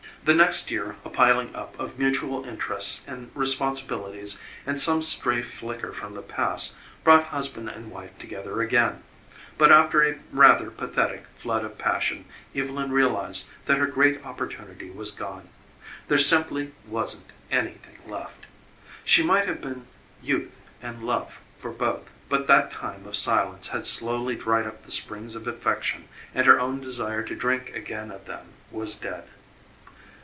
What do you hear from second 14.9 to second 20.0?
was gone. There simply wasn't anything left. She might have been